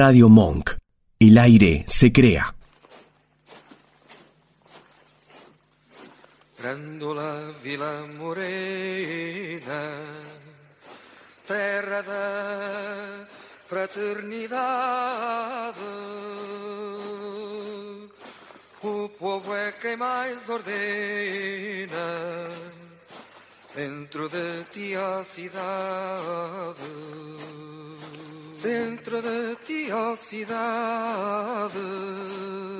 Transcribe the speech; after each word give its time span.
Radio 0.00 0.28
Monk. 0.28 0.76
El 1.18 1.38
aire 1.38 1.84
se 1.88 2.12
crea. 2.12 2.54
la 6.62 7.52
Vila 7.64 8.06
Morena, 8.16 9.82
terra 11.48 12.02
da 12.02 13.26
fraternidade. 13.66 15.80
O 18.80 19.08
povo 19.18 19.52
é 19.52 19.72
quem 19.72 19.96
mais 19.96 20.48
ordena 20.48 20.78
dentro 23.74 24.28
de 24.28 24.64
ti 24.70 24.94
a 24.94 25.24
cidade. 25.24 26.86
Dentro 28.68 29.22
de 29.22 29.56
ti 29.66 29.88
cidade. 30.18 31.80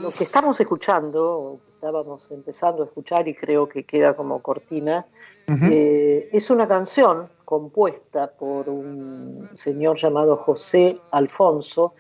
Lo 0.02 0.10
que 0.10 0.24
estamos 0.24 0.60
escuchando, 0.60 1.60
estábamos 1.72 2.30
empezando 2.30 2.82
a 2.82 2.86
escuchar 2.86 3.26
y 3.26 3.34
creo 3.34 3.66
que 3.66 3.84
queda 3.84 4.14
como 4.14 4.42
cortina, 4.42 5.06
eh, 5.46 6.28
es 6.30 6.50
una 6.50 6.68
canción 6.68 7.30
compuesta 7.46 8.30
por 8.30 8.68
un 8.68 9.48
señor 9.54 9.96
llamado 9.96 10.36
José 10.36 10.98
Alfonso, 11.10 11.94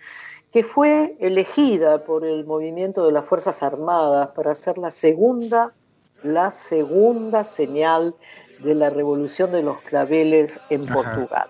que 0.52 0.64
fue 0.64 1.16
elegida 1.18 2.04
por 2.04 2.26
el 2.26 2.44
movimiento 2.44 3.06
de 3.06 3.12
las 3.12 3.24
Fuerzas 3.24 3.62
Armadas 3.62 4.28
para 4.36 4.54
ser 4.54 4.76
la 4.76 4.90
segunda, 4.90 5.72
la 6.22 6.50
segunda 6.50 7.42
señal 7.42 8.14
de 8.58 8.74
la 8.74 8.90
revolución 8.90 9.50
de 9.50 9.62
los 9.62 9.80
claveles 9.80 10.60
en 10.68 10.84
Portugal. 10.84 11.48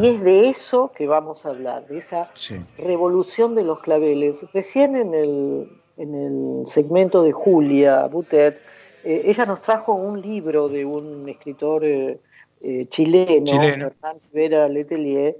Y 0.00 0.08
es 0.08 0.22
de 0.22 0.48
eso 0.48 0.92
que 0.94 1.06
vamos 1.06 1.46
a 1.46 1.50
hablar, 1.50 1.86
de 1.86 1.98
esa 1.98 2.30
revolución 2.78 3.54
de 3.54 3.62
los 3.62 3.80
claveles. 3.80 4.46
Recién 4.52 4.96
en 4.96 5.14
el, 5.14 5.68
en 5.96 6.14
el 6.14 6.66
segmento 6.66 7.22
de 7.22 7.32
Julia 7.32 8.06
Butet, 8.06 8.60
eh, 9.04 9.22
ella 9.26 9.46
nos 9.46 9.62
trajo 9.62 9.94
un 9.94 10.20
libro 10.20 10.68
de 10.68 10.84
un 10.84 11.28
escritor 11.28 11.84
eh, 11.84 12.18
eh, 12.62 12.86
chileno, 12.88 13.44
chileno, 13.44 13.86
Hernán 13.86 14.16
Vera 14.32 14.68
Letelier, 14.68 15.36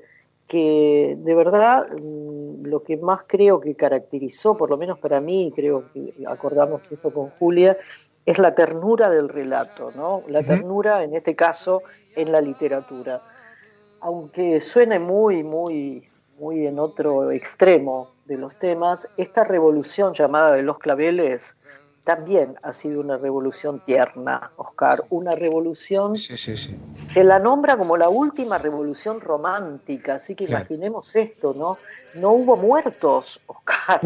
que 0.47 1.17
de 1.19 1.35
verdad 1.35 1.87
mm, 1.91 2.67
lo 2.67 2.83
que 2.83 2.99
más 2.99 3.25
creo 3.27 3.61
que 3.61 3.75
caracterizó, 3.75 4.57
por 4.57 4.69
lo 4.69 4.77
menos 4.77 4.99
para 4.99 5.21
mí, 5.21 5.53
creo 5.55 5.85
que 5.93 6.13
acordamos 6.29 6.93
esto 6.93 7.13
con 7.13 7.29
Julia, 7.31 7.79
es 8.27 8.39
la 8.39 8.55
ternura 8.55 9.11
del 9.11 9.29
relato, 9.29 9.91
¿no? 9.97 10.23
La 10.29 10.43
ternura, 10.43 11.03
en 11.03 11.15
este 11.15 11.35
caso, 11.35 11.83
en 12.17 12.33
la 12.33 12.41
literatura. 12.41 13.23
Aunque 14.05 14.61
suene 14.61 14.99
muy, 14.99 15.43
muy, 15.43 16.07
muy 16.39 16.67
en 16.67 16.79
otro 16.79 17.33
extremo 17.33 18.11
de 18.27 18.37
los 18.37 18.55
temas, 18.59 19.09
esta 19.17 19.45
revolución 19.45 20.13
llamada 20.13 20.53
de 20.53 20.63
los 20.63 20.79
claveles 20.79 21.57
también 22.05 22.57
ha 22.63 22.75
sido 22.75 23.01
una 23.01 23.17
revolución 23.17 23.81
tierna, 23.81 24.51
Oscar, 24.57 25.03
una 25.09 25.31
revolución 25.31 26.17
sí, 26.17 26.37
se 26.37 27.25
la 27.25 27.39
nombra 27.39 27.79
como 27.79 27.97
la 27.97 28.11
última 28.11 28.59
revolución 28.59 29.23
romántica, 29.23 30.17
así 30.17 30.35
que 30.35 30.45
imaginemos 30.45 31.17
esto, 31.17 31.55
¿no? 31.55 31.79
No 32.13 32.33
hubo 32.33 32.59
muertos, 32.59 33.41
Oscar. 33.47 34.01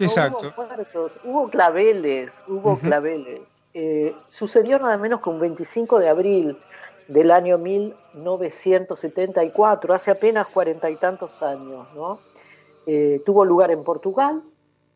Exacto. 0.00 0.54
Hubo 0.56 0.66
muertos, 0.66 1.20
hubo 1.24 1.50
claveles, 1.50 2.32
hubo 2.48 2.78
claveles. 2.78 3.64
Eh, 3.74 4.16
sucedió 4.26 4.78
nada 4.78 4.96
menos 4.96 5.20
que 5.20 5.28
un 5.28 5.38
25 5.38 5.98
de 5.98 6.08
abril 6.08 6.58
del 7.08 7.30
año 7.30 7.58
1974, 7.58 9.94
hace 9.94 10.10
apenas 10.10 10.46
cuarenta 10.48 10.90
y 10.90 10.96
tantos 10.96 11.42
años, 11.42 11.86
¿no? 11.94 12.18
Eh, 12.86 13.22
tuvo 13.24 13.44
lugar 13.44 13.70
en 13.70 13.84
Portugal 13.84 14.42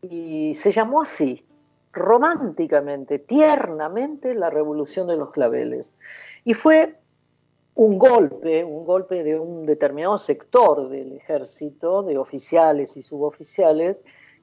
y 0.01 0.53
se 0.55 0.71
llamó 0.71 1.01
así, 1.01 1.45
románticamente, 1.91 3.19
tiernamente, 3.19 4.33
la 4.33 4.49
revolución 4.49 5.07
de 5.07 5.17
los 5.17 5.31
claveles. 5.31 5.93
Y 6.43 6.53
fue 6.53 6.95
un 7.75 7.97
golpe, 7.97 8.63
un 8.63 8.85
golpe 8.85 9.23
de 9.23 9.39
un 9.39 9.65
determinado 9.65 10.17
sector 10.17 10.89
del 10.89 11.13
ejército, 11.13 12.03
de 12.03 12.17
oficiales 12.17 12.97
y 12.97 13.01
suboficiales, 13.01 14.01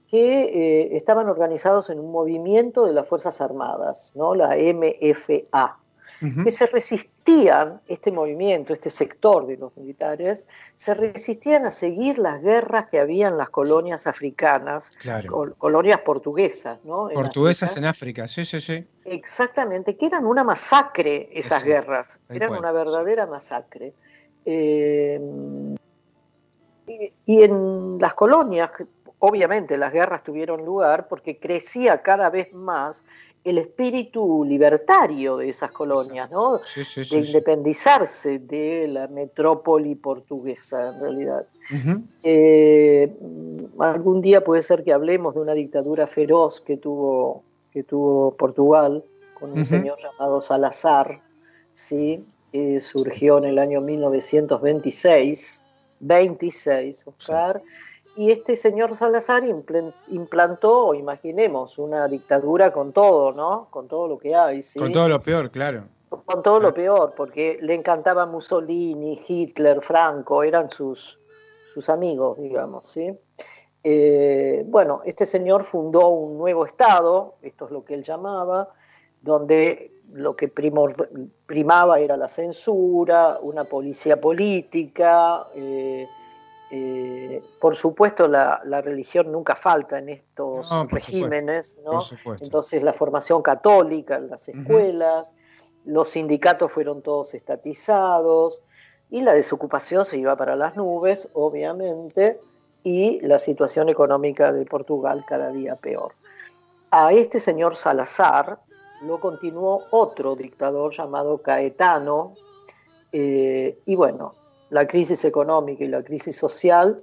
que 0.08 0.44
eh, 0.44 0.96
estaban 0.96 1.28
organizados 1.28 1.90
en 1.90 2.00
un 2.00 2.10
movimiento 2.10 2.86
de 2.86 2.94
las 2.94 3.06
Fuerzas 3.06 3.42
Armadas, 3.42 4.12
¿no? 4.14 4.34
la 4.34 4.56
MFA 4.56 5.78
que 6.20 6.50
se 6.50 6.66
resistían, 6.66 7.80
este 7.86 8.10
movimiento, 8.10 8.72
este 8.72 8.90
sector 8.90 9.46
de 9.46 9.56
los 9.56 9.76
militares, 9.76 10.46
se 10.74 10.94
resistían 10.94 11.66
a 11.66 11.70
seguir 11.70 12.18
las 12.18 12.42
guerras 12.42 12.88
que 12.88 12.98
había 12.98 13.28
en 13.28 13.36
las 13.36 13.50
colonias 13.50 14.06
africanas, 14.06 14.90
colonias 15.58 16.00
portuguesas, 16.00 16.78
¿no? 16.84 17.08
Portuguesas 17.08 17.76
en 17.76 17.84
África, 17.84 18.26
sí, 18.26 18.44
sí, 18.44 18.60
sí. 18.60 18.84
Exactamente, 19.04 19.96
que 19.96 20.06
eran 20.06 20.26
una 20.26 20.44
masacre 20.44 21.30
esas 21.32 21.62
guerras, 21.64 22.18
eran 22.28 22.52
una 22.52 22.72
verdadera 22.72 23.26
masacre. 23.26 23.92
Eh, 24.44 25.20
y 27.26 27.42
en 27.42 27.98
las 28.00 28.14
colonias, 28.14 28.70
obviamente 29.18 29.76
las 29.76 29.92
guerras 29.92 30.22
tuvieron 30.22 30.64
lugar 30.64 31.08
porque 31.08 31.38
crecía 31.38 32.02
cada 32.02 32.30
vez 32.30 32.52
más 32.52 33.04
el 33.48 33.58
espíritu 33.58 34.44
libertario 34.44 35.38
de 35.38 35.48
esas 35.48 35.72
colonias, 35.72 36.30
¿no? 36.30 36.58
de 36.58 37.18
independizarse 37.18 38.38
de 38.40 38.86
la 38.88 39.08
metrópoli 39.08 39.94
portuguesa, 39.94 40.92
en 40.94 41.00
realidad. 41.00 41.46
Eh, 42.22 43.10
algún 43.78 44.20
día 44.20 44.42
puede 44.42 44.60
ser 44.60 44.84
que 44.84 44.92
hablemos 44.92 45.34
de 45.34 45.40
una 45.40 45.54
dictadura 45.54 46.06
feroz 46.06 46.60
que 46.60 46.76
tuvo, 46.76 47.42
que 47.72 47.84
tuvo 47.84 48.32
Portugal, 48.32 49.02
con 49.32 49.52
un 49.52 49.64
señor 49.64 49.98
llamado 50.02 50.40
Salazar, 50.40 51.22
¿sí? 51.72 52.24
Eh, 52.52 52.80
surgió 52.80 53.38
en 53.38 53.44
el 53.44 53.58
año 53.58 53.80
1926, 53.80 55.62
26, 56.00 57.06
Oscar, 57.06 57.62
y 58.18 58.32
este 58.32 58.56
señor 58.56 58.96
Salazar 58.96 59.44
implantó, 60.08 60.92
imaginemos, 60.92 61.78
una 61.78 62.08
dictadura 62.08 62.72
con 62.72 62.92
todo, 62.92 63.30
¿no? 63.30 63.68
Con 63.70 63.86
todo 63.86 64.08
lo 64.08 64.18
que 64.18 64.34
hay. 64.34 64.60
Con 64.76 64.90
todo 64.90 65.08
lo 65.08 65.20
peor, 65.20 65.52
claro. 65.52 65.84
Con 66.08 66.42
todo 66.42 66.58
lo 66.58 66.74
peor, 66.74 67.14
porque 67.16 67.60
le 67.62 67.74
encantaba 67.74 68.26
Mussolini, 68.26 69.20
Hitler, 69.24 69.80
Franco, 69.82 70.42
eran 70.42 70.68
sus, 70.68 71.20
sus 71.72 71.88
amigos, 71.88 72.38
digamos, 72.38 72.86
¿sí? 72.86 73.16
Eh, 73.84 74.64
bueno, 74.66 75.00
este 75.04 75.24
señor 75.24 75.62
fundó 75.62 76.08
un 76.08 76.38
nuevo 76.38 76.66
Estado, 76.66 77.36
esto 77.40 77.66
es 77.66 77.70
lo 77.70 77.84
que 77.84 77.94
él 77.94 78.02
llamaba, 78.02 78.70
donde 79.22 79.92
lo 80.12 80.34
que 80.34 80.48
primaba 80.48 82.00
era 82.00 82.16
la 82.16 82.26
censura, 82.26 83.38
una 83.40 83.62
policía 83.62 84.20
política, 84.20 85.46
eh, 85.54 86.08
eh, 86.70 87.42
por 87.60 87.76
supuesto, 87.76 88.28
la, 88.28 88.60
religión 88.82 89.32
nunca 89.32 89.56
falta 89.56 89.98
en 89.98 90.10
estos 90.10 90.68
regímenes, 90.90 91.78
¿no? 91.84 92.00
Entonces, 92.40 92.82
la 92.82 92.92
formación 92.92 93.42
católica 93.42 94.18
las 94.18 94.48
escuelas, 94.48 95.34
los 95.84 96.10
sindicatos 96.10 96.70
fueron 96.70 97.00
todos 97.00 97.32
estatizados 97.32 98.62
y 99.10 99.22
la 99.22 99.32
desocupación 99.32 100.04
se 100.04 100.18
iba 100.18 100.36
para 100.36 100.56
las 100.56 100.76
nubes, 100.76 101.28
obviamente, 101.32 102.38
y 102.82 103.20
la 103.20 103.38
situación 103.38 103.88
económica 103.88 104.52
de 104.52 104.66
Portugal 104.66 105.24
cada 105.26 105.50
día 105.50 105.76
peor. 105.76 106.12
A 106.90 107.12
este 107.12 107.40
señor 107.40 107.74
Salazar 107.74 108.58
lo 109.02 109.18
continuó 109.20 109.84
otro 109.90 110.36
dictador 110.36 110.92
llamado 110.92 111.38
Caetano, 111.38 112.34
eh, 113.12 113.78
y 113.86 113.94
bueno, 113.94 114.34
la 114.70 114.86
crisis 114.86 115.24
económica 115.24 115.84
y 115.84 115.88
la 115.88 116.02
crisis 116.02 116.36
social 116.36 117.02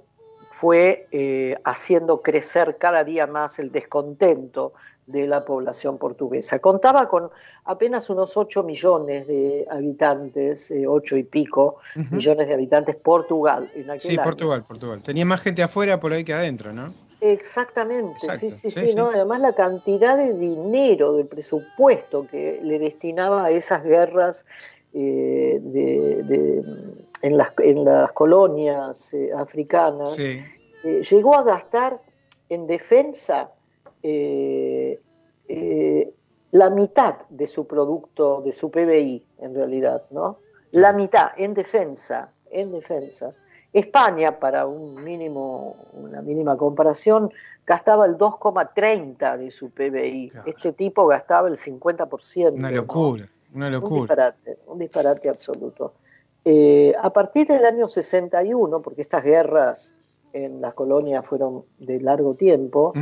fue 0.58 1.06
eh, 1.12 1.56
haciendo 1.64 2.22
crecer 2.22 2.76
cada 2.78 3.04
día 3.04 3.26
más 3.26 3.58
el 3.58 3.70
descontento 3.70 4.72
de 5.06 5.26
la 5.26 5.44
población 5.44 5.98
portuguesa. 5.98 6.58
Contaba 6.58 7.08
con 7.08 7.30
apenas 7.64 8.08
unos 8.08 8.36
8 8.36 8.62
millones 8.62 9.26
de 9.26 9.66
habitantes, 9.70 10.72
8 10.86 11.16
eh, 11.16 11.18
y 11.18 11.22
pico 11.24 11.76
millones 12.10 12.48
de 12.48 12.54
habitantes 12.54 12.96
Portugal 12.96 13.70
en 13.74 13.90
aquel 13.90 14.00
Sí, 14.00 14.16
Portugal, 14.16 14.64
Portugal. 14.66 15.02
Tenía 15.02 15.24
más 15.24 15.42
gente 15.42 15.62
afuera 15.62 16.00
por 16.00 16.12
ahí 16.12 16.24
que 16.24 16.32
adentro, 16.32 16.72
¿no? 16.72 16.92
Exactamente, 17.20 18.18
sí, 18.38 18.50
sí, 18.50 18.70
sí, 18.70 18.94
¿no? 18.94 19.08
Además 19.08 19.40
la 19.40 19.54
cantidad 19.54 20.16
de 20.16 20.34
dinero, 20.34 21.14
del 21.14 21.26
presupuesto 21.26 22.26
que 22.30 22.60
le 22.62 22.78
destinaba 22.78 23.46
a 23.46 23.50
esas 23.50 23.82
guerras 23.84 24.44
eh, 24.92 25.58
de 25.62 26.62
en 27.22 27.36
las, 27.36 27.52
en 27.58 27.84
las 27.84 28.12
colonias 28.12 29.12
eh, 29.14 29.32
africanas, 29.32 30.18
eh, 30.18 30.44
llegó 30.82 31.34
a 31.34 31.42
gastar 31.42 32.00
en 32.48 32.66
defensa 32.66 33.50
eh, 34.02 35.00
la 36.50 36.70
mitad 36.70 37.16
de 37.28 37.46
su 37.46 37.66
producto, 37.66 38.42
de 38.42 38.52
su 38.52 38.70
PBI, 38.70 39.24
en 39.38 39.54
realidad, 39.54 40.02
¿no? 40.10 40.38
La 40.72 40.92
mitad 40.92 41.28
en 41.36 41.54
defensa, 41.54 42.30
en 42.50 42.72
defensa. 42.72 43.32
España, 43.72 44.38
para 44.38 44.66
un 44.66 45.02
mínimo, 45.02 45.76
una 45.92 46.22
mínima 46.22 46.56
comparación, 46.56 47.30
gastaba 47.66 48.06
el 48.06 48.16
2,30 48.16 49.36
de 49.36 49.50
su 49.50 49.70
PBI. 49.70 50.32
Este 50.46 50.72
tipo 50.72 51.06
gastaba 51.06 51.48
el 51.48 51.58
50%. 51.58 52.54
Una 52.54 52.70
locura, 52.70 53.28
una 53.54 53.68
locura. 53.68 53.94
Un 53.94 54.06
disparate, 54.06 54.58
un 54.66 54.78
disparate 54.78 55.28
absoluto. 55.28 55.94
Eh, 56.48 56.94
a 57.02 57.10
partir 57.10 57.48
del 57.48 57.64
año 57.64 57.88
61, 57.88 58.80
porque 58.80 59.02
estas 59.02 59.24
guerras 59.24 59.96
en 60.32 60.60
las 60.60 60.74
colonias 60.74 61.26
fueron 61.26 61.64
de 61.80 62.00
largo 62.00 62.34
tiempo, 62.34 62.92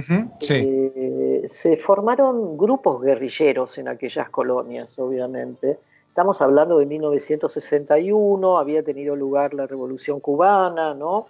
eh, 0.49 1.43
se 1.47 1.77
formaron 1.77 2.57
grupos 2.57 3.03
guerrilleros 3.03 3.77
en 3.77 3.89
aquellas 3.89 4.31
colonias, 4.31 4.99
obviamente. 4.99 5.79
Estamos 6.09 6.41
hablando 6.41 6.79
de 6.79 6.87
1961, 6.87 8.59
había 8.59 8.83
tenido 8.83 9.15
lugar 9.15 9.53
la 9.53 9.67
Revolución 9.67 10.21
Cubana, 10.21 10.95
¿no? 10.95 11.27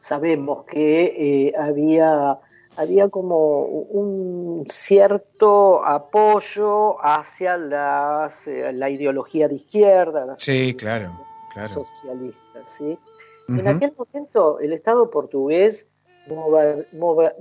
Sabemos 0.00 0.64
que 0.64 1.46
eh, 1.46 1.54
había, 1.56 2.36
había 2.76 3.08
como 3.08 3.64
un 3.64 4.64
cierto 4.68 5.84
apoyo 5.84 6.96
hacia 7.04 7.56
las, 7.56 8.46
eh, 8.46 8.72
la 8.72 8.90
ideología 8.90 9.48
de 9.48 9.56
izquierda, 9.56 10.34
sí, 10.36 10.74
claro, 10.74 11.12
claro. 11.52 11.68
socialistas, 11.68 12.68
¿sí? 12.68 12.98
En 13.48 13.66
aquel 13.66 13.92
momento 13.96 14.60
el 14.60 14.72
Estado 14.72 15.10
portugués 15.10 15.88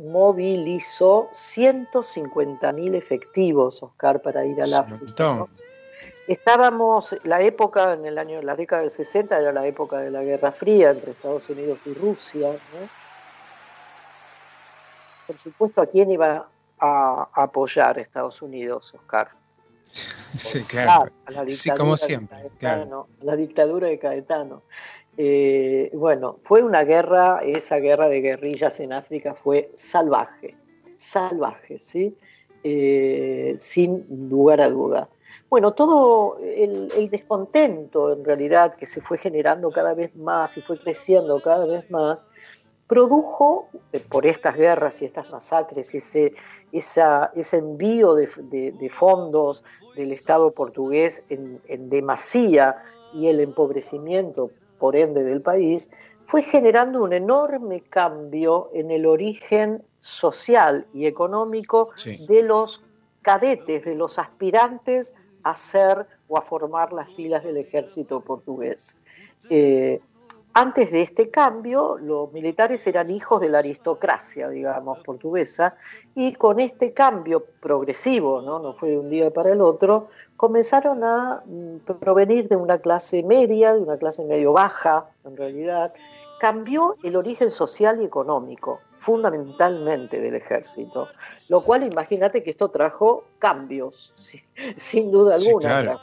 movilizó 0.01 1.29
150.000 1.31 2.95
efectivos, 2.95 3.83
Oscar, 3.83 4.19
para 4.21 4.45
ir 4.45 4.59
al 4.61 4.73
África. 4.73 5.45
Estábamos, 6.27 7.15
la 7.23 7.41
época, 7.41 7.93
en 7.93 8.05
el 8.05 8.17
año, 8.19 8.41
la 8.41 8.55
década 8.55 8.83
del 8.83 8.91
60 8.91 9.39
era 9.39 9.51
la 9.51 9.65
época 9.65 9.97
de 9.97 10.11
la 10.11 10.23
Guerra 10.23 10.51
Fría 10.51 10.91
entre 10.91 11.11
Estados 11.11 11.49
Unidos 11.49 11.87
y 11.87 11.93
Rusia. 11.95 12.51
Por 15.29 15.37
supuesto, 15.37 15.79
¿a 15.79 15.85
quién 15.85 16.09
iba 16.09 16.49
a 16.79 17.29
apoyar 17.35 17.99
Estados 17.99 18.41
Unidos, 18.41 18.95
Oscar? 18.95 19.29
Sí, 20.35 20.63
claro. 20.63 21.11
sí, 21.47 21.69
como 21.71 21.97
siempre. 21.97 22.49
claro. 22.57 23.07
La 23.21 23.35
dictadura 23.35 23.87
de 23.87 23.99
Caetano. 23.99 24.63
Eh, 25.17 25.91
bueno, 25.93 26.39
fue 26.41 26.63
una 26.63 26.83
guerra, 26.83 27.41
esa 27.43 27.75
guerra 27.75 28.07
de 28.07 28.21
guerrillas 28.21 28.79
en 28.79 28.91
África 28.91 29.35
fue 29.35 29.69
salvaje, 29.75 30.55
salvaje, 30.97 31.77
¿sí? 31.77 32.17
Eh, 32.63 33.55
sin 33.59 34.07
lugar 34.31 34.61
a 34.61 34.69
duda. 34.69 35.09
Bueno, 35.47 35.73
todo 35.73 36.39
el, 36.39 37.09
descontento 37.11 38.13
en 38.13 38.25
realidad 38.25 38.73
que 38.73 38.87
se 38.87 38.99
fue 38.99 39.19
generando 39.19 39.71
cada 39.71 39.93
vez 39.93 40.15
más 40.15 40.57
y 40.57 40.61
fue 40.61 40.79
creciendo 40.79 41.39
cada 41.39 41.65
vez 41.65 41.89
más, 41.91 42.25
produjo 42.89 43.69
eh, 43.93 44.01
por 44.09 44.25
estas 44.25 44.57
guerras 44.57 45.01
y 45.01 45.05
estas 45.05 45.29
masacres, 45.29 45.93
ese, 45.93 46.33
ese 46.71 47.57
envío 47.57 48.15
de, 48.15 48.91
fondos 48.91 49.63
del 49.95 50.11
Estado 50.11 50.51
portugués 50.51 51.23
en, 51.29 51.61
en 51.67 51.89
demasía 51.89 52.83
y 53.13 53.27
el 53.27 53.39
empobrecimiento 53.41 54.49
por 54.79 54.95
ende 54.95 55.23
del 55.23 55.41
país, 55.41 55.89
fue 56.25 56.41
generando 56.41 57.03
un 57.03 57.13
enorme 57.13 57.81
cambio 57.81 58.71
en 58.73 58.89
el 58.89 59.05
origen 59.05 59.83
social 59.99 60.87
y 60.93 61.05
económico 61.05 61.89
de 62.27 62.41
los 62.41 62.83
cadetes, 63.21 63.85
de 63.85 63.95
los 63.95 64.17
aspirantes 64.17 65.13
a 65.43 65.55
ser 65.55 66.07
o 66.27 66.37
a 66.37 66.41
formar 66.41 66.91
las 66.91 67.13
filas 67.13 67.43
del 67.43 67.57
ejército 67.57 68.21
portugués. 68.21 68.97
Eh, 69.49 70.01
antes 70.59 70.91
de 70.91 71.01
este 71.01 71.29
cambio, 71.29 71.97
los 72.01 72.33
militares 72.33 72.85
eran 72.85 73.09
hijos 73.09 73.39
de 73.39 73.47
la 73.47 73.59
aristocracia, 73.59 74.49
digamos, 74.49 74.99
portuguesa, 75.05 75.77
y 76.15 76.33
con 76.33 76.59
este 76.59 76.91
cambio 76.91 77.45
progresivo, 77.61 78.41
no, 78.41 78.59
no 78.59 78.73
fue 78.73 78.89
de 78.89 78.97
un 78.97 79.09
día 79.09 79.31
para 79.31 79.53
el 79.53 79.61
otro, 79.61 80.09
comenzaron 80.35 81.01
a 81.05 81.43
mm, 81.45 81.77
provenir 82.01 82.49
de 82.49 82.57
una 82.57 82.79
clase 82.79 83.23
media, 83.23 83.73
de 83.73 83.79
una 83.79 83.95
clase 83.95 84.25
medio 84.25 84.51
baja, 84.51 85.05
en 85.23 85.37
realidad, 85.37 85.93
cambió 86.41 86.97
el 87.03 87.15
origen 87.15 87.51
social 87.51 88.01
y 88.01 88.03
económico 88.03 88.81
fundamentalmente 89.09 90.21
del 90.21 90.35
ejército, 90.35 91.07
lo 91.47 91.63
cual 91.63 91.81
imagínate 91.81 92.43
que 92.43 92.51
esto 92.51 92.69
trajo 92.69 93.23
cambios, 93.39 94.13
sin 94.75 95.11
duda 95.11 95.33
alguna, 95.33 95.99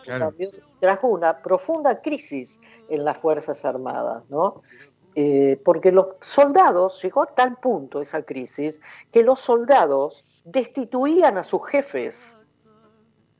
trajo, 0.81 1.06
una 1.06 1.41
profunda 1.41 2.03
crisis 2.03 2.61
en 2.88 3.05
las 3.05 3.17
Fuerzas 3.19 3.64
Armadas, 3.64 4.25
¿no? 4.29 4.61
Eh, 5.14 5.61
porque 5.64 5.93
los 5.93 6.17
soldados, 6.20 7.00
llegó 7.00 7.23
a 7.23 7.26
tal 7.26 7.58
punto 7.58 8.00
esa 8.00 8.23
crisis, 8.23 8.81
que 9.12 9.23
los 9.23 9.38
soldados 9.38 10.25
destituían 10.44 11.38
a 11.38 11.44
sus 11.44 11.64
jefes 11.64 12.35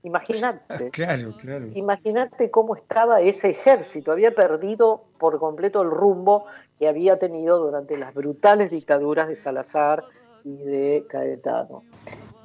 Imagínate. 0.07 0.91
Claro, 0.93 1.33
claro. 1.37 1.67
Imagínate 1.75 2.51
cómo 2.51 2.77
estaba 2.77 3.21
ese 3.21 3.51
ejército. 3.51 4.13
Había 4.13 4.35
perdido 4.35 5.03
por 5.19 5.39
completo 5.39 5.83
el 5.83 5.91
rumbo 5.91 6.47
que 6.79 6.87
había 6.87 7.19
tenido 7.19 7.59
durante 7.59 7.97
las 7.97 8.15
brutales 8.15 8.71
dictaduras 8.71 9.29
de 9.29 9.37
Salazar 9.37 10.05
y 10.45 10.57
de 10.59 11.05
Caetano. 11.09 11.83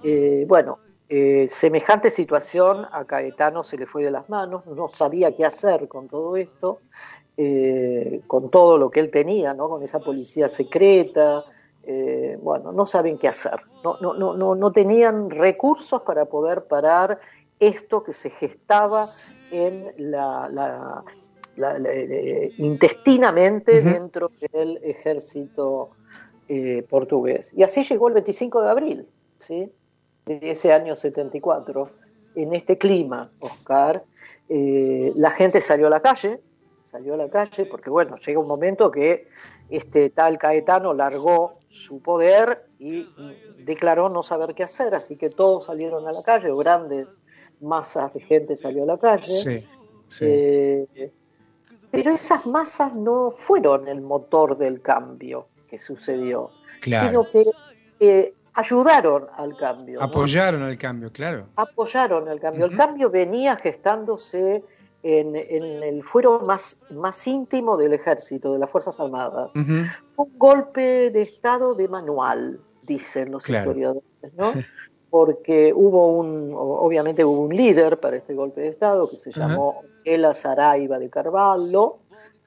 Eh, 0.04 0.46
bueno, 0.48 0.80
eh, 1.08 1.48
semejante 1.50 2.10
situación 2.10 2.88
a 2.92 3.06
Caetano 3.06 3.64
se 3.64 3.78
le 3.78 3.86
fue 3.86 4.04
de 4.04 4.12
las 4.12 4.28
manos, 4.30 4.66
no 4.66 4.88
sabía 4.88 5.36
qué 5.36 5.46
hacer 5.46 5.88
con 5.88 6.08
todo 6.08 6.36
esto, 6.38 6.80
eh, 7.38 8.22
con 8.26 8.50
todo 8.50 8.78
lo 8.80 8.90
que 8.90 9.02
él 9.02 9.12
tenía, 9.12 9.54
¿no? 9.54 9.70
con 9.70 9.84
esa 9.84 10.00
policía 10.00 10.50
secreta, 10.50 11.44
bueno, 12.42 12.72
no 12.72 12.86
saben 12.86 13.18
qué 13.18 13.28
hacer, 13.28 13.60
no, 13.84 13.98
no, 14.00 14.14
no, 14.14 14.56
no 14.56 14.72
tenían 14.72 15.30
recursos 15.30 16.02
para 16.04 16.26
poder 16.26 16.64
parar 16.64 17.20
esto 17.62 18.04
que 18.04 18.12
se 18.12 18.32
gestaba 18.32 19.14
en 19.52 19.94
la, 19.98 21.04
eh, 21.58 22.52
intestinamente 22.58 23.82
dentro 23.82 24.32
del 24.52 24.80
ejército 24.84 25.92
eh, 26.50 26.84
portugués. 26.90 27.54
Y 27.56 27.64
así 27.64 27.84
llegó 27.84 28.08
el 28.08 28.16
25 28.16 28.62
de 28.64 28.70
abril, 28.70 29.08
¿sí? 29.38 29.72
de 30.26 30.40
ese 30.52 30.74
año 30.74 30.96
74, 30.96 31.90
en 32.36 32.54
este 32.54 32.78
clima, 32.78 33.30
Oscar, 33.40 34.04
eh, 34.50 35.12
la 35.16 35.32
gente 35.32 35.62
salió 35.62 35.88
a 35.88 35.90
la 35.90 36.02
calle, 36.02 36.40
salió 36.84 37.14
a 37.14 37.18
la 37.18 37.30
calle 37.30 37.66
porque, 37.66 37.90
bueno, 37.90 38.18
llega 38.18 38.40
un 38.40 38.48
momento 38.48 38.90
que 38.90 39.28
este 39.70 40.10
tal 40.10 40.38
Caetano 40.38 40.94
largó 40.94 41.60
su 41.70 42.02
poder 42.02 42.66
y 42.80 43.08
declaró 43.60 44.10
no 44.10 44.24
saber 44.24 44.54
qué 44.56 44.64
hacer, 44.64 44.96
así 44.96 45.16
que 45.16 45.30
todos 45.30 45.66
salieron 45.66 46.08
a 46.08 46.12
la 46.12 46.24
calle, 46.24 46.50
grandes 46.54 47.20
masas 47.62 48.14
de 48.14 48.22
gente 48.22 48.56
salió 48.56 48.84
a 48.84 48.86
la 48.86 48.98
calle. 48.98 49.68
Eh, 50.20 51.12
pero 51.90 52.12
esas 52.12 52.46
masas 52.46 52.94
no 52.94 53.32
fueron 53.32 53.88
el 53.88 54.02
motor 54.02 54.58
del 54.58 54.82
cambio 54.82 55.48
que 55.70 55.78
sucedió, 55.78 56.52
sino 56.82 57.26
que 57.30 58.34
ayudaron 58.54 59.28
al 59.36 59.56
cambio. 59.58 60.02
Apoyaron 60.02 60.64
al 60.64 60.78
cambio, 60.78 61.12
claro. 61.12 61.48
Apoyaron 61.56 62.28
al 62.28 62.40
cambio. 62.40 62.66
El 62.66 62.76
cambio 62.76 63.10
venía 63.10 63.56
gestándose 63.56 64.64
en, 65.04 65.36
el 65.36 66.04
fuero 66.04 66.40
más, 66.42 66.80
más 66.92 67.26
íntimo 67.28 67.78
del 67.78 67.94
ejército, 67.94 68.54
de 68.54 68.60
las 68.60 68.70
Fuerzas 68.70 69.00
Armadas. 69.00 69.52
Un 69.56 70.38
golpe 70.38 71.10
de 71.12 71.22
Estado 71.22 71.74
de 71.74 71.88
manual, 71.88 72.60
dicen 72.84 73.32
los 73.32 73.48
historiadores, 73.48 74.04
¿no? 74.36 74.54
porque 75.12 75.74
hubo 75.76 76.18
un, 76.18 76.54
obviamente 76.56 77.24
hubo 77.26 77.42
un 77.42 77.56
líder 77.56 78.00
para 78.00 78.16
este 78.16 78.34
golpe 78.34 78.62
de 78.62 78.70
Estado 78.70 79.10
que 79.10 79.18
se 79.18 79.32
llamó 79.32 79.84
Ela 80.06 80.34
Saraiva 80.34 80.98
de 80.98 81.10
Carvalho, 81.10 81.98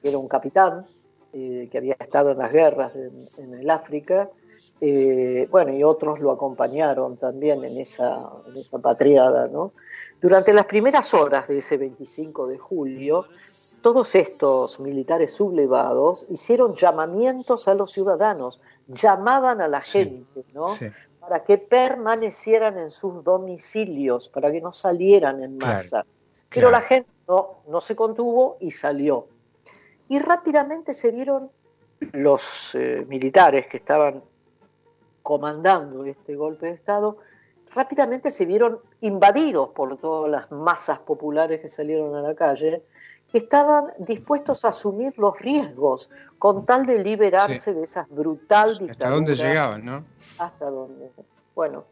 que 0.01 0.09
era 0.09 0.17
un 0.17 0.27
capitán 0.27 0.83
eh, 1.31 1.69
que 1.71 1.77
había 1.77 1.95
estado 1.99 2.31
en 2.31 2.39
las 2.39 2.51
guerras 2.51 2.91
en, 2.95 3.53
el 3.53 3.69
África, 3.69 4.29
eh, 4.81 5.47
bueno, 5.51 5.73
y 5.73 5.83
otros 5.83 6.19
lo 6.19 6.31
acompañaron 6.31 7.17
también 7.17 7.63
en 7.63 7.77
esa, 7.77 8.29
en 8.47 8.57
esa 8.57 8.79
patriada, 8.79 9.47
¿no? 9.47 9.71
Durante 10.19 10.51
las 10.51 10.65
primeras 10.65 11.13
horas 11.13 11.47
de 11.47 11.59
ese 11.59 11.77
25 11.77 12.47
de 12.47 12.57
julio, 12.57 13.27
todos 13.81 14.15
estos 14.15 14.79
militares 14.79 15.31
sublevados 15.33 16.25
hicieron 16.29 16.73
llamamientos 16.73 17.67
a 17.67 17.75
los 17.75 17.91
ciudadanos, 17.91 18.59
llamaban 18.87 19.61
a 19.61 19.67
la 19.67 19.81
gente, 19.81 20.43
¿no? 20.55 20.65
Para 21.27 21.43
que 21.43 21.57
permanecieran 21.57 22.77
en 22.77 22.91
sus 22.91 23.23
domicilios, 23.23 24.29
para 24.29 24.51
que 24.51 24.61
no 24.61 24.71
salieran 24.71 25.41
en 25.41 25.57
masa. 25.57 26.05
Pero 26.49 26.69
la 26.69 26.81
gente 26.81 27.09
no, 27.27 27.61
no 27.67 27.81
se 27.81 27.95
contuvo 27.95 28.57
y 28.59 28.69
salió. 28.69 29.27
Y 30.07 30.19
rápidamente 30.19 30.93
se 30.93 31.11
vieron 31.11 31.49
los 32.11 32.75
eh, 32.75 33.05
militares 33.07 33.65
que 33.65 33.77
estaban 33.77 34.21
comandando 35.23 36.05
este 36.05 36.35
golpe 36.35 36.67
de 36.67 36.73
Estado, 36.73 37.17
rápidamente 37.73 38.29
se 38.29 38.45
vieron 38.45 38.79
invadidos 39.01 39.69
por 39.69 39.97
todas 39.97 40.29
las 40.29 40.51
masas 40.51 40.99
populares 40.99 41.61
que 41.61 41.67
salieron 41.67 42.13
a 42.15 42.21
la 42.21 42.35
calle, 42.35 42.83
estaban 43.33 43.87
dispuestos 43.99 44.65
a 44.65 44.69
asumir 44.69 45.17
los 45.17 45.39
riesgos 45.39 46.09
con 46.39 46.65
tal 46.65 46.85
de 46.85 47.03
liberarse 47.03 47.73
de 47.73 47.83
esa 47.83 48.07
brutal 48.09 48.69
dictadura. 48.77 48.91
Hasta 48.91 49.09
dónde 49.09 49.35
llegaban, 49.35 49.85
¿no? 49.85 50.03
Hasta 50.39 50.69
dónde. 50.69 51.11
Bueno, 51.53 51.85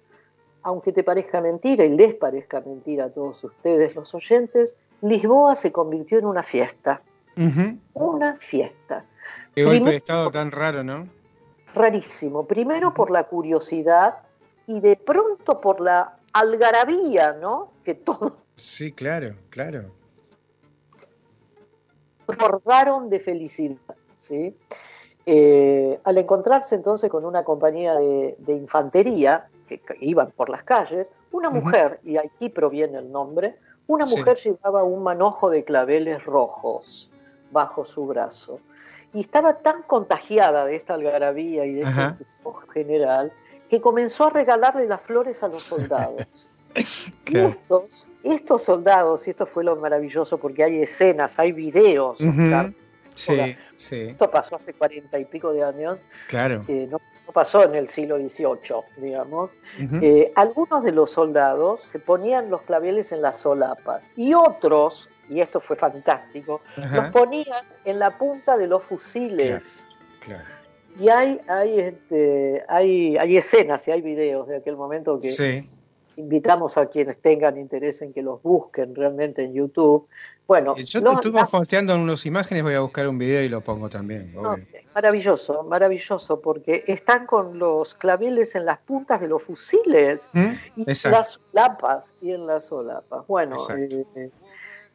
aunque 0.63 0.94
te 0.94 1.04
parezca 1.04 1.42
mentira 1.42 1.84
y 1.84 1.90
les 1.90 2.16
parezca 2.16 2.62
mentira 2.62 3.06
a 3.06 3.10
todos 3.10 3.44
ustedes, 3.44 3.96
los 3.96 4.13
oyentes, 4.16 4.75
Lisboa 5.02 5.56
se 5.56 5.72
convirtió 5.72 6.20
en 6.20 6.25
una 6.25 6.44
fiesta. 6.44 7.02
Una 7.94 8.36
fiesta. 8.38 9.06
Qué 9.56 9.66
golpe 9.66 9.90
de 9.90 9.96
estado 9.98 10.32
tan 10.32 10.52
raro, 10.52 10.84
¿no? 10.84 11.08
Rarísimo. 11.74 12.46
Primero 12.46 12.94
por 12.94 13.10
la 13.10 13.24
curiosidad 13.24 14.20
y 14.68 14.80
de 14.80 14.96
pronto 14.96 15.60
por 15.60 15.82
la 15.82 16.18
algarabía, 16.32 17.34
¿no? 17.34 17.72
Que 17.84 17.96
todo. 17.96 18.38
Sí, 18.56 18.92
claro, 18.92 19.36
claro. 19.50 19.92
Bordaron 22.27 23.10
de 23.10 23.20
felicidad, 23.20 23.77
¿sí? 24.18 24.56
Eh, 25.25 26.00
al 26.03 26.18
encontrarse 26.18 26.75
entonces 26.75 27.10
con 27.10 27.24
una 27.24 27.44
compañía 27.44 27.96
de, 27.96 28.36
infantería 28.48 29.48
que, 29.68 29.82
iban 30.01 30.32
por 30.32 30.50
las 30.50 30.63
calles, 30.63 31.12
una 31.32 31.50
mujer, 31.50 32.00
y 32.03 32.18
aquí 32.18 32.50
proviene 32.50 32.98
el 32.98 33.12
nombre, 33.12 33.56
una 33.88 34.06
mujer 34.06 34.38
llevaba 34.38 34.84
un 34.84 35.03
manojo 35.03 35.50
de 35.50 35.63
claveles 35.63 36.24
rojos 36.25 37.10
bajo 37.51 37.84
su 37.86 38.06
brazo. 38.06 38.60
Y 39.13 39.22
estaba 39.22 39.60
tan 39.60 39.84
contagiada 39.84 40.65
de 40.65 40.75
esta 40.75 40.96
algarabía 40.96 41.65
y 41.65 41.74
de 41.74 41.82
este 41.82 42.50
general 42.74 43.32
que 43.70 43.80
comenzó 43.80 44.25
a 44.25 44.30
regalarle 44.30 44.88
las 44.88 45.01
flores 45.01 45.42
a 45.44 45.48
los 45.48 45.63
soldados. 45.63 46.51
y 47.27 47.38
estos, 47.38 48.08
estos 48.24 48.63
soldados, 48.63 49.27
y 49.27 49.32
esto 49.32 49.46
fue 49.46 49.63
lo 49.63 49.75
maravilloso 49.75 50.38
porque 50.38 50.63
hay 50.63 50.82
escenas, 50.82 51.38
hay 51.39 51.51
videos, 51.51 52.20
sí, 53.15 53.56
sí. 53.75 54.01
Esto 54.01 54.30
pasó 54.30 54.56
hace 54.56 54.74
cuarenta 54.74 55.20
y 55.20 55.25
pico 55.25 55.53
de 55.53 55.63
años. 55.63 56.00
Claro. 56.30 56.65
no, 56.68 57.00
pasó 57.32 57.63
en 57.63 57.75
el 57.75 57.88
siglo 57.88 58.18
XVIII, 58.18 58.84
digamos. 58.98 59.51
Eh, 60.01 60.32
algunos 60.36 60.84
de 60.84 60.92
los 60.92 61.12
soldados 61.12 61.82
se 61.82 62.00
ponían 62.00 62.50
los 62.50 62.62
claveles 62.63 63.12
en 63.12 63.22
las 63.22 63.38
solapas 63.38 64.03
y 64.15 64.34
otros, 64.34 65.10
y 65.30 65.42
esto 65.42 65.60
fue 65.60 65.75
fantástico, 65.75 66.62
los 66.75 67.12
ponían 67.12 67.65
en 67.86 68.00
la 68.00 68.18
punta 68.18 68.58
de 68.58 68.68
los 68.68 68.84
fusiles. 68.84 69.88
Claro. 70.20 70.44
Y 71.00 71.10
hay, 71.10 71.42
hay, 71.48 71.80
este, 71.80 72.63
hay, 72.68 73.18
hay 73.18 73.38
escenas 73.38 73.88
y 73.88 73.92
hay 73.92 74.01
videos 74.01 74.48
de 74.48 74.58
aquel 74.58 74.77
momento 74.77 75.20
que 75.20 75.63
invitamos 76.15 76.77
a 76.77 76.88
quienes 76.88 77.22
tengan 77.22 77.58
interés 77.58 78.01
en 78.01 78.13
que 78.13 78.22
los 78.22 78.41
busquen 78.41 78.96
realmente 78.96 79.43
en 79.43 79.53
YouTube. 79.53 80.08
Bueno, 80.48 80.75
yo 80.75 81.01
te 81.01 81.10
estuve 81.10 81.46
posteando 81.50 81.96
unas 81.96 82.25
imágenes, 82.25 82.63
voy 82.63 82.74
a 82.74 82.82
buscar 82.82 83.08
un 83.08 83.17
video 83.17 83.43
y 83.43 83.50
lo 83.50 83.62
pongo 83.62 83.89
también. 83.89 84.34
maravilloso, 84.93 85.63
maravilloso, 85.63 86.41
porque 86.41 86.84
están 86.88 87.25
con 87.25 87.58
los 87.58 87.93
claveles 87.93 88.55
en 88.55 88.65
las 88.65 88.79
puntas 88.79 89.22
de 89.22 89.27
los 89.27 89.41
fusiles 89.41 90.29
¿Mm? 90.34 90.51
y 90.75 90.82
en 90.82 91.12
las 91.12 91.39
lapas 91.53 92.15
y 92.22 92.32
en 92.32 92.46
las 92.46 92.65
solapas. 92.65 93.25
Bueno, 93.27 93.55
eh, 93.70 94.29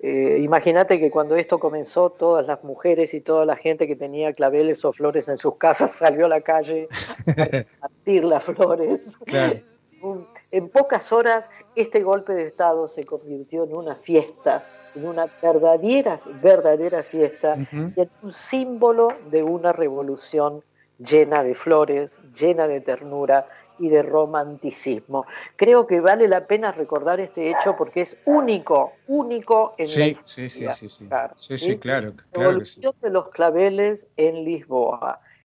eh, 0.00 0.38
imagínate 0.42 1.00
que 1.00 1.10
cuando 1.10 1.34
esto 1.34 1.58
comenzó, 1.58 2.10
todas 2.10 2.46
las 2.46 2.62
mujeres 2.62 3.14
y 3.14 3.20
toda 3.20 3.44
la 3.44 3.56
gente 3.56 3.86
que 3.88 3.96
tenía 3.96 4.32
claveles 4.32 4.84
o 4.84 4.92
flores 4.92 5.28
en 5.28 5.38
sus 5.38 5.56
casas 5.56 5.92
salió 5.96 6.26
a 6.26 6.28
la 6.28 6.40
calle 6.42 6.88
a 7.26 7.26
partir 7.80 8.24
las 8.24 8.44
flores. 8.44 9.18
En 10.50 10.68
pocas 10.68 11.12
horas, 11.12 11.50
este 11.74 12.02
golpe 12.02 12.32
de 12.32 12.46
Estado 12.46 12.88
se 12.88 13.04
convirtió 13.04 13.64
en 13.64 13.76
una 13.76 13.96
fiesta 13.96 14.64
en 14.94 15.06
una 15.06 15.26
verdadera, 15.42 16.20
verdadera 16.42 17.02
fiesta 17.02 17.56
y 17.72 18.00
en 18.00 18.10
un 18.22 18.32
símbolo 18.32 19.08
de 19.30 19.42
una 19.42 19.72
revolución 19.72 20.62
llena 20.98 21.44
de 21.44 21.54
flores, 21.54 22.18
llena 22.34 22.66
de 22.66 22.80
ternura 22.80 23.46
y 23.78 23.88
de 23.88 24.02
romanticismo. 24.02 25.26
Creo 25.54 25.86
que 25.86 26.00
vale 26.00 26.26
la 26.26 26.46
pena 26.46 26.72
recordar 26.72 27.20
este 27.20 27.50
hecho 27.50 27.76
porque 27.76 28.00
es 28.00 28.16
único, 28.24 28.94
único 29.06 29.74
en 29.78 29.86
sí, 29.86 30.18
Sí, 30.24 30.48
sí, 30.48 30.66
sí, 30.74 30.88
sí. 30.88 31.06
Claro, 31.06 31.34
sí, 31.36 31.56
sí, 31.56 31.78
claro. 31.78 32.14
La 32.32 32.40
revolución 32.40 32.92
de 33.00 33.10
los 33.10 33.28
claveles 33.28 34.08
en 34.16 34.44
Lisboa. 34.44 35.20